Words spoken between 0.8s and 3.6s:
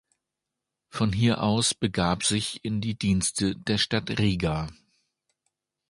Von hier aus begab sich in die Dienste